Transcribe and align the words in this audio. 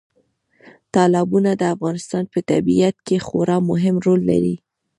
تالابونه 0.93 1.51
د 1.57 1.63
افغانستان 1.75 2.23
په 2.33 2.39
طبیعت 2.49 2.95
کې 3.07 3.17
خورا 3.25 3.57
مهم 3.69 3.95
رول 4.05 4.21
لري. 4.31 4.55